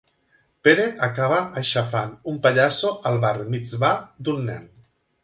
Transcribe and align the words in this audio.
Pere 0.67 0.85
acaba 1.07 1.37
aixafant 1.61 2.15
un 2.31 2.39
pallasso 2.47 2.91
al 3.11 3.21
bar 3.27 3.35
mitsvà 3.57 3.93
d'un 4.29 4.41
nen. 4.49 4.65